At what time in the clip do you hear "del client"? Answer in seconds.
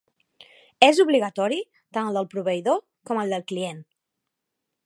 3.37-3.89